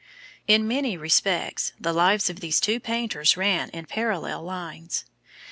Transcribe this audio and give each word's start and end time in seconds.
In 0.47 0.67
many 0.67 0.97
respects 0.97 1.73
the 1.79 1.93
lives 1.93 2.27
of 2.27 2.39
these 2.39 2.59
two 2.59 2.79
painters 2.79 3.37
ran 3.37 3.69
in 3.69 3.85
parallel 3.85 4.41
lines. 4.41 5.05